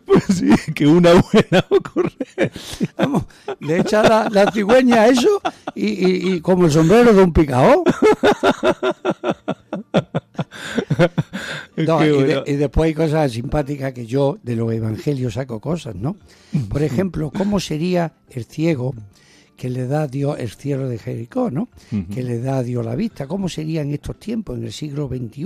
[0.06, 2.88] Pues sí, que una buena ocurrencia.
[2.96, 3.24] Vamos,
[3.60, 5.40] le echa la, la cigüeña a eso
[5.74, 7.84] y, y- y como el sombrero de un picao.
[11.86, 15.94] No, y, de- y después hay cosas simpáticas que yo de los evangelios saco cosas,
[15.94, 16.16] ¿no?
[16.68, 18.94] Por ejemplo, ¿cómo sería el ciego
[19.56, 21.68] que le da a Dios el cielo de Jericó, ¿no?
[22.14, 23.26] Que le da a Dios la vista.
[23.26, 25.44] ¿Cómo sería en estos tiempos, en el siglo XXI?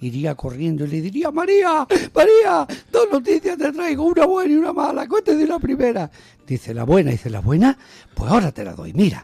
[0.00, 4.72] Iría corriendo y le diría, María, María, dos noticias te traigo, una buena y una
[4.72, 6.08] mala, cuéntame la primera.
[6.48, 7.76] Dice la buena, dice la buena,
[8.14, 8.94] pues ahora te la doy.
[8.94, 9.22] Mira,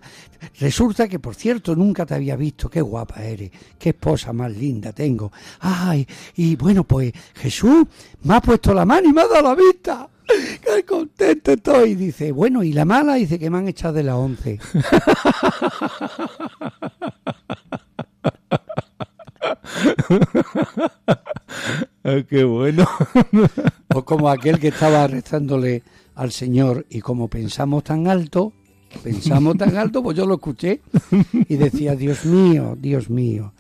[0.61, 4.93] resulta que por cierto nunca te había visto, qué guapa eres, qué esposa más linda
[4.93, 5.33] tengo.
[5.61, 6.07] Ay,
[6.37, 7.87] y bueno, pues Jesús
[8.25, 10.07] me ha puesto la mano y me ha dado la vista.
[10.27, 11.95] Qué contento estoy.
[11.95, 14.61] Dice, bueno, y la mala dice que me han echado de la once.
[22.07, 22.87] Ah, qué bueno.
[23.95, 25.83] O como aquel que estaba rezándole
[26.15, 28.53] al Señor y como pensamos tan alto,
[29.03, 30.81] pensamos tan alto, pues yo lo escuché
[31.49, 33.53] y decía, Dios mío, Dios mío,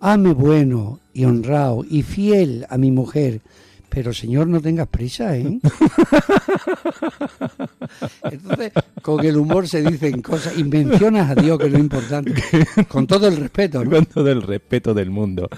[0.00, 3.40] ame bueno y honrado y fiel a mi mujer,
[3.88, 5.60] pero Señor no tengas prisa, ¿eh?
[8.24, 8.72] Entonces,
[9.02, 12.32] con el humor se dicen cosas y mencionas a Dios, que es lo importante,
[12.88, 13.90] con todo el respeto, ¿no?
[13.90, 15.48] Con todo el respeto del mundo.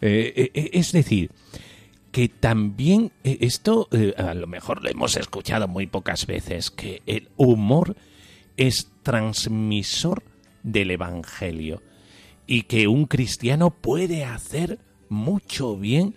[0.00, 1.30] Eh, eh, eh, es decir,
[2.12, 7.02] que también eh, esto eh, a lo mejor lo hemos escuchado muy pocas veces, que
[7.06, 7.96] el humor
[8.56, 10.22] es transmisor
[10.62, 11.82] del Evangelio
[12.46, 16.14] y que un cristiano puede hacer mucho bien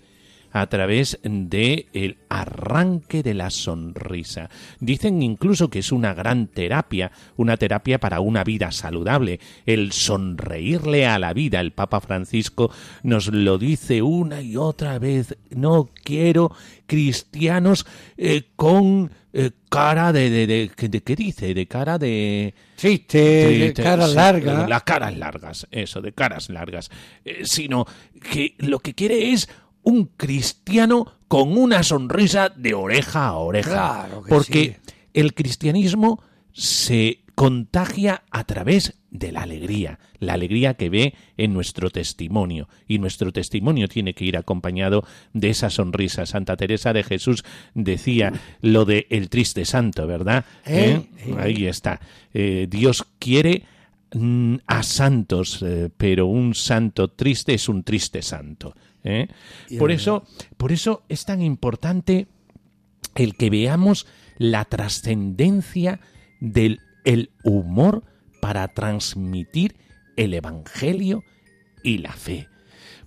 [0.55, 4.49] a través de el arranque de la sonrisa.
[4.79, 11.07] Dicen incluso que es una gran terapia, una terapia para una vida saludable, el sonreírle
[11.07, 11.59] a la vida.
[11.59, 12.71] El Papa Francisco
[13.03, 15.35] nos lo dice una y otra vez.
[15.49, 16.53] No quiero
[16.87, 17.85] cristianos
[18.15, 21.53] eh, con eh, cara de, de, de- de- ¿qué dice?
[21.53, 24.67] De cara de Triste, de Triste, cara sí, larga.
[24.69, 26.89] Las caras largas, eso, de caras largas.
[27.25, 27.85] Eh, sino
[28.31, 29.49] que lo que quiere es
[29.85, 33.71] un cristiano con una sonrisa de oreja a oreja.
[33.71, 34.93] Claro que porque sí.
[35.13, 36.21] el cristianismo
[36.51, 42.67] se contagia a través de la alegría, la alegría que ve en nuestro testimonio.
[42.87, 46.25] Y nuestro testimonio tiene que ir acompañado de esa sonrisa.
[46.25, 50.45] Santa Teresa de Jesús decía lo de el triste santo, ¿verdad?
[50.65, 51.29] Eh, ¿Eh?
[51.29, 51.35] eh.
[51.37, 51.99] Ahí está.
[52.33, 53.63] Eh, Dios quiere
[54.13, 55.63] mm, a santos,
[55.97, 58.75] pero un santo triste es un triste santo.
[59.05, 59.27] ¿Eh?
[59.79, 60.23] Por eso,
[60.57, 62.27] por eso es tan importante
[63.15, 64.05] el que veamos
[64.37, 66.01] la trascendencia
[66.41, 68.03] del el humor
[68.41, 69.75] para transmitir
[70.17, 71.23] el evangelio
[71.83, 72.49] y la fe.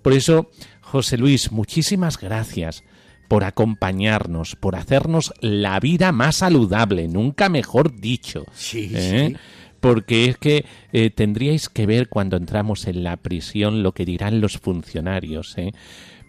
[0.03, 2.85] Por eso, José Luis, muchísimas gracias
[3.29, 8.47] por acompañarnos, por hacernos la vida más saludable, nunca mejor dicho.
[8.55, 9.29] Sí, ¿eh?
[9.29, 9.37] sí.
[9.81, 14.41] Porque es que eh, tendríais que ver cuando entramos en la prisión lo que dirán
[14.41, 15.73] los funcionarios, ¿eh?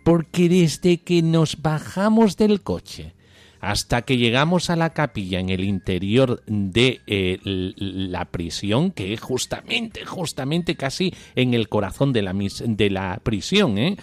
[0.03, 3.13] Porque desde que nos bajamos del coche
[3.61, 9.19] hasta que llegamos a la capilla en el interior de eh, la prisión, que es
[9.19, 13.97] justamente, justamente casi en el corazón de la, mis- de la prisión, ¿eh?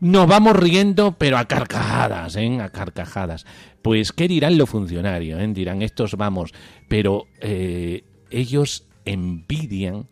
[0.00, 2.60] Nos vamos riendo, pero a carcajadas, ¿eh?
[2.60, 3.46] A carcajadas.
[3.80, 5.40] Pues, ¿qué dirán los funcionarios?
[5.40, 5.46] eh?
[5.54, 6.52] Dirán, estos vamos.
[6.88, 8.02] Pero eh,
[8.38, 10.06] ellos envidian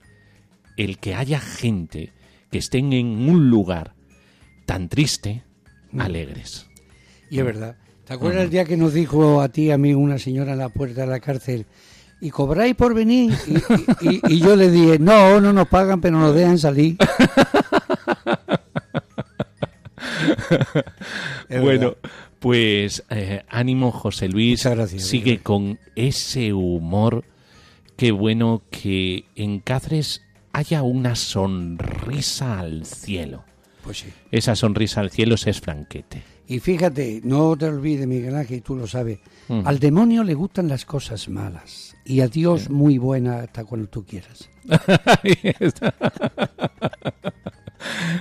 [0.77, 2.12] el que haya gente
[2.51, 3.95] que estén en un lugar
[4.66, 5.43] tan triste,
[5.99, 6.66] alegres.
[7.31, 7.77] Y es verdad.
[8.05, 10.59] ¿Te acuerdas el día que nos dijo a ti y a mí una señora en
[10.59, 11.66] la puerta de la cárcel?
[12.20, 13.33] ¿y cobráis por venir?
[13.49, 13.57] Y,
[14.07, 16.97] y- y- y yo le dije, no, no nos pagan, pero nos dejan salir.
[21.49, 21.97] Bueno,
[22.39, 24.61] pues eh, ánimo José Luis.
[24.61, 27.25] Muchas gracias, Sigue con ese humor.
[28.03, 30.22] Qué bueno que en Cáceres
[30.53, 33.44] haya una sonrisa al cielo.
[33.84, 34.09] Pues sí.
[34.32, 36.24] Esa sonrisa al cielo es franquete.
[36.48, 40.66] Y fíjate, no te olvides, Miguel Ángel, y tú lo sabes, al demonio le gustan
[40.66, 44.50] las cosas malas y a Dios muy buena hasta cuando tú quieras.
[45.22, 45.94] Ahí está.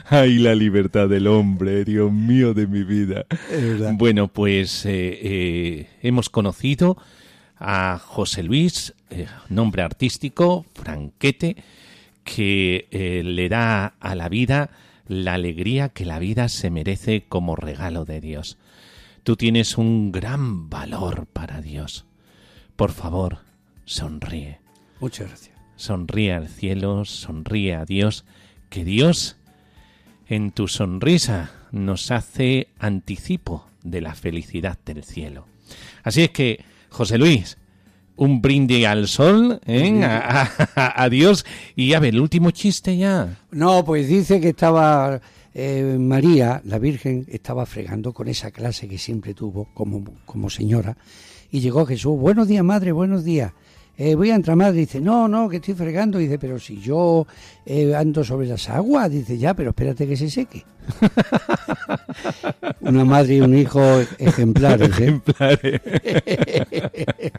[0.10, 3.26] Ay, la libertad del hombre, Dios mío de mi vida.
[3.94, 6.98] Bueno, pues eh, eh, hemos conocido
[7.62, 11.56] a José Luis, eh, nombre artístico, Franquete,
[12.24, 14.72] que eh, le da a la vida
[15.08, 18.58] la alegría que la vida se merece como regalo de Dios.
[19.24, 22.06] Tú tienes un gran valor para Dios.
[22.76, 23.40] Por favor,
[23.86, 24.60] sonríe.
[25.00, 25.58] Muchas gracias.
[25.76, 28.26] Sonríe al cielo, sonríe a Dios,
[28.70, 29.38] que Dios
[30.28, 35.46] en tu sonrisa nos hace anticipo de la felicidad del cielo.
[36.04, 37.58] Así es que, José Luis,
[38.18, 40.04] un brindis al sol, ¿eh?
[40.04, 43.40] a, a- a Dios, y a ver, el último chiste ya.
[43.52, 45.20] No, pues dice que estaba
[45.54, 50.96] eh, María, la Virgen, estaba fregando con esa clase que siempre tuvo como, como señora.
[51.50, 53.52] Y llegó Jesús, buenos días, madre, buenos días.
[53.98, 54.80] Eh, voy a entrar, madre.
[54.80, 56.18] Dice, no, no, que estoy fregando.
[56.18, 57.28] Dice, pero si yo
[57.66, 59.12] eh, ando sobre las aguas.
[59.12, 60.64] Dice, ya, pero espérate que se seque.
[62.82, 63.82] Una madre y un hijo
[64.18, 65.22] ejemplares, ¿eh?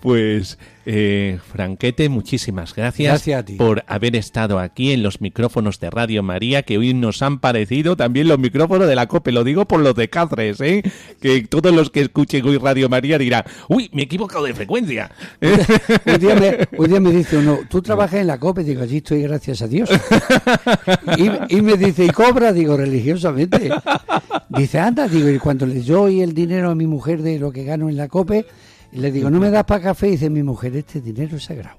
[0.00, 3.54] Pues, eh, Franquete, muchísimas gracias, Gracias a ti.
[3.54, 7.96] por haber estado aquí en los micrófonos de Radio María, que hoy nos han parecido
[7.96, 9.32] también los micrófonos de la COPE.
[9.32, 10.82] Lo digo por los de Cáceres, ¿eh?
[11.20, 15.10] que todos los que escuchen hoy Radio María dirán, uy, me he equivocado de frecuencia.
[15.40, 18.64] un, día me, un día me dice uno, ¿tú trabajas en la COPE?
[18.64, 19.88] Digo, allí estoy, gracias a Dios.
[21.16, 22.52] Y, y me dice, ¿y cobra?
[22.52, 23.70] Digo, religiosamente.
[24.48, 27.64] Dice, anda, digo, y cuando le doy el dinero a mi mujer de lo que
[27.64, 28.46] gano en la COPE,
[28.92, 30.08] le digo, ¿no me das para café?
[30.08, 31.76] Dice mi mujer, este dinero es sagrado.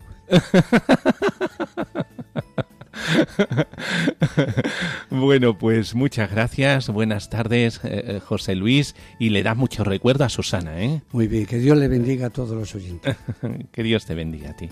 [5.10, 10.24] Bueno, pues muchas gracias, buenas tardes, eh, eh, José Luis, y le das mucho recuerdo
[10.24, 11.02] a Susana, ¿eh?
[11.12, 13.16] Muy bien, que Dios le bendiga a todos los oyentes.
[13.72, 14.70] que Dios te bendiga a ti.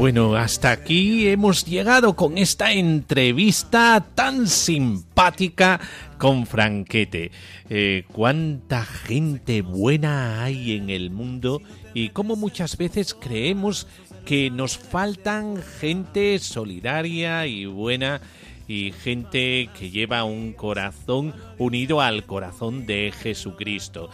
[0.00, 5.78] Bueno, hasta aquí hemos llegado con esta entrevista tan simpática
[6.16, 7.30] con Franquete.
[7.68, 11.60] Eh, cuánta gente buena hay en el mundo
[11.92, 13.86] y cómo muchas veces creemos
[14.24, 18.22] que nos faltan gente solidaria y buena
[18.70, 24.10] y gente que lleva un corazón unido al corazón de Jesucristo.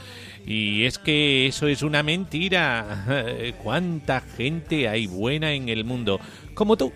[0.46, 3.04] Y es que eso es una mentira.
[3.62, 6.18] ¿Cuánta gente hay buena en el mundo?
[6.54, 6.90] Como tú,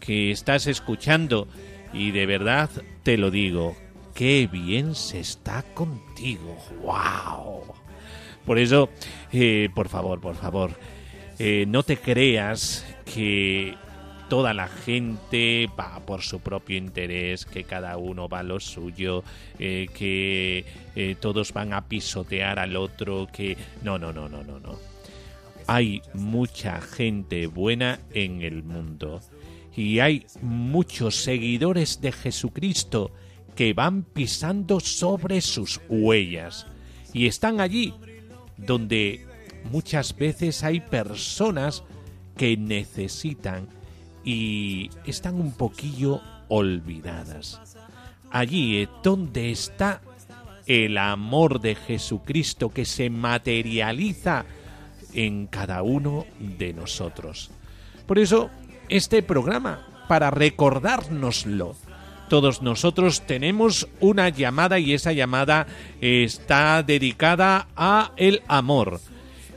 [0.00, 1.48] que estás escuchando.
[1.92, 2.70] Y de verdad
[3.02, 3.76] te lo digo,
[4.14, 6.56] qué bien se está contigo.
[6.80, 7.74] ¡Wow!
[8.46, 8.88] Por eso,
[9.34, 10.70] eh, por favor, por favor,
[11.38, 13.74] eh, no te creas que
[14.28, 19.22] toda la gente va por su propio interés, que cada uno va a lo suyo,
[19.58, 20.64] eh, que
[20.94, 23.56] eh, todos van a pisotear al otro, que...
[23.82, 24.78] No, no, no, no, no, no.
[25.66, 29.20] Hay mucha gente buena en el mundo
[29.76, 33.12] y hay muchos seguidores de Jesucristo
[33.56, 36.66] que van pisando sobre sus huellas
[37.12, 37.94] y están allí
[38.56, 39.26] donde
[39.70, 41.82] muchas veces hay personas
[42.36, 43.68] que necesitan
[44.26, 47.60] y están un poquillo olvidadas.
[48.30, 50.02] Allí es donde está
[50.66, 54.44] el amor de Jesucristo que se materializa
[55.14, 57.52] en cada uno de nosotros.
[58.06, 58.50] Por eso,
[58.88, 61.76] este programa, para recordárnoslo,
[62.28, 65.68] todos nosotros tenemos una llamada y esa llamada
[66.00, 69.00] está dedicada a el amor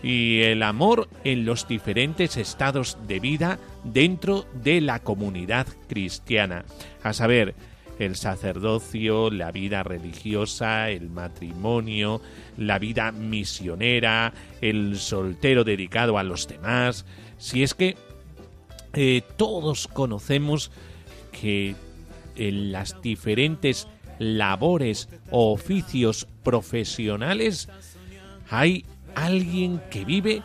[0.01, 6.65] y el amor en los diferentes estados de vida dentro de la comunidad cristiana,
[7.03, 7.55] a saber,
[7.99, 12.21] el sacerdocio, la vida religiosa, el matrimonio,
[12.57, 17.05] la vida misionera, el soltero dedicado a los demás,
[17.37, 17.97] si es que
[18.93, 20.71] eh, todos conocemos
[21.31, 21.75] que
[22.35, 23.87] en las diferentes
[24.17, 27.69] labores o oficios profesionales
[28.49, 28.85] hay
[29.15, 30.41] alguien que vive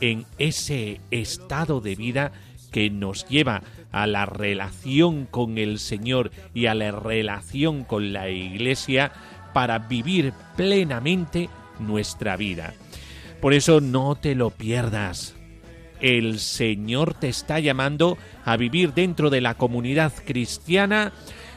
[0.00, 2.32] en ese estado de vida
[2.70, 8.28] que nos lleva a la relación con el Señor y a la relación con la
[8.28, 9.12] Iglesia
[9.52, 11.48] para vivir plenamente
[11.78, 12.74] nuestra vida.
[13.40, 15.34] Por eso no te lo pierdas.
[16.00, 21.12] El Señor te está llamando a vivir dentro de la comunidad cristiana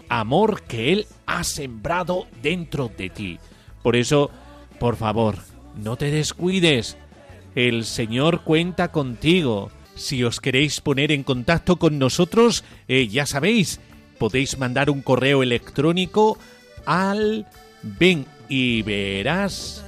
[0.10, 3.40] amor que Él ha sembrado dentro de ti.
[3.82, 4.30] Por eso,
[4.80, 5.38] por favor,
[5.76, 6.98] no te descuides.
[7.56, 9.72] El Señor cuenta contigo.
[9.96, 13.80] Si os queréis poner en contacto con nosotros, eh, ya sabéis,
[14.18, 16.38] podéis mandar un correo electrónico
[16.86, 17.48] al
[17.84, 19.86] ven y verás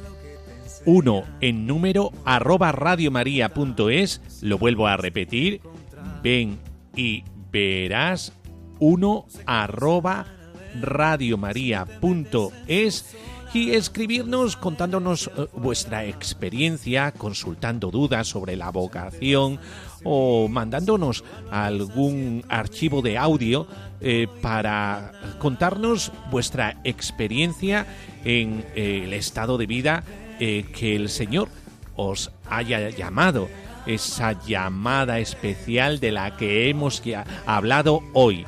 [0.85, 4.21] uno en número arroba radiomaria.es.
[4.41, 5.61] Lo vuelvo a repetir.
[6.21, 6.59] Ven
[6.95, 8.33] y verás
[8.79, 10.25] uno arroba
[10.81, 13.15] radiomaria.es
[13.53, 19.59] y escribirnos contándonos eh, vuestra experiencia, consultando dudas sobre la vocación
[20.03, 23.67] o mandándonos algún archivo de audio
[24.01, 27.85] eh, para contarnos vuestra experiencia
[28.25, 30.03] en eh, el estado de vida
[30.39, 31.47] que el Señor
[31.95, 33.47] os haya llamado,
[33.85, 37.01] esa llamada especial de la que hemos
[37.45, 38.45] hablado hoy.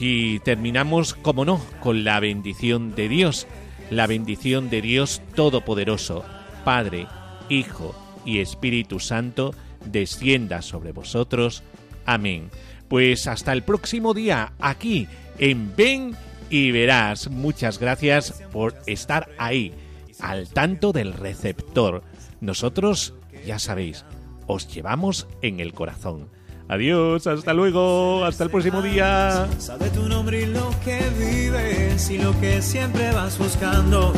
[0.00, 3.46] Y terminamos, como no, con la bendición de Dios
[3.90, 6.24] la bendición de Dios Todopoderoso,
[6.64, 7.06] Padre,
[7.48, 11.62] Hijo y Espíritu Santo, descienda sobre vosotros.
[12.06, 12.50] Amén.
[12.88, 16.16] Pues hasta el próximo día, aquí en Ven
[16.48, 17.28] y Verás.
[17.30, 19.72] Muchas gracias por estar ahí,
[20.20, 22.02] al tanto del receptor.
[22.40, 23.14] Nosotros,
[23.46, 24.04] ya sabéis,
[24.46, 26.28] os llevamos en el corazón.
[26.70, 29.48] Adiós, hasta luego, hasta el próximo día.
[29.58, 34.12] Sabe tu nombre y lo que vives y lo que siempre vas buscando.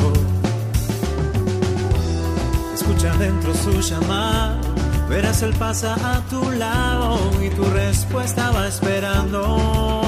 [2.75, 4.61] Escucha dentro su llamada,
[5.09, 10.02] verás él pasa a tu lado y tu respuesta va esperando.